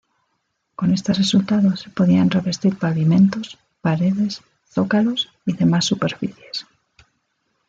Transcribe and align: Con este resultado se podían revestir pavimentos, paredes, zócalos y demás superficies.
Con 0.75 0.93
este 0.95 1.13
resultado 1.13 1.75
se 1.77 1.91
podían 1.91 2.31
revestir 2.31 2.75
pavimentos, 2.75 3.59
paredes, 3.81 4.41
zócalos 4.67 5.29
y 5.45 5.53
demás 5.53 5.85
superficies. 5.85 6.65